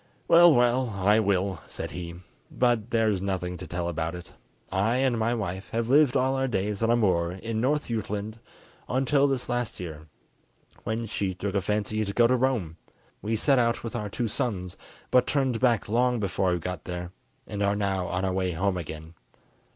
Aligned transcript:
"Well, 0.27 0.51
well, 0.51 0.89
I 0.97 1.19
will," 1.19 1.61
said 1.67 1.91
he, 1.91 2.15
"but 2.49 2.89
there 2.89 3.07
is 3.07 3.21
nothing 3.21 3.55
to 3.57 3.67
tell 3.67 3.87
about 3.87 4.15
it. 4.15 4.33
I 4.71 4.95
and 4.97 5.15
my 5.19 5.35
wife 5.35 5.69
have 5.73 5.89
lived 5.89 6.17
all 6.17 6.35
our 6.35 6.47
days 6.47 6.81
on 6.81 6.89
a 6.89 6.95
moor 6.95 7.33
in 7.33 7.61
North 7.61 7.85
Jutland, 7.85 8.39
until 8.89 9.27
this 9.27 9.47
last 9.47 9.79
year, 9.79 10.07
when 10.85 11.05
she 11.05 11.35
took 11.35 11.53
a 11.53 11.61
fancy 11.61 12.03
to 12.03 12.13
go 12.13 12.25
to 12.25 12.35
Rome. 12.35 12.77
We 13.21 13.35
set 13.35 13.59
out 13.59 13.83
with 13.83 13.95
our 13.95 14.09
two 14.09 14.27
sons 14.27 14.75
but 15.11 15.27
turned 15.27 15.59
back 15.59 15.87
long 15.87 16.19
before 16.19 16.51
we 16.51 16.57
got 16.57 16.85
there, 16.85 17.11
and 17.45 17.61
are 17.61 17.75
now 17.75 18.07
on 18.07 18.25
our 18.25 18.33
way 18.33 18.53
home 18.53 18.77
again. 18.77 19.13